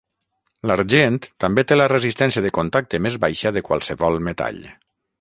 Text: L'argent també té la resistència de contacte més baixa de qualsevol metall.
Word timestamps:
L'argent 0.71 1.19
també 1.45 1.65
té 1.71 1.77
la 1.77 1.87
resistència 1.93 2.45
de 2.47 2.53
contacte 2.61 3.03
més 3.09 3.21
baixa 3.27 3.55
de 3.59 3.67
qualsevol 3.71 4.23
metall. 4.31 4.65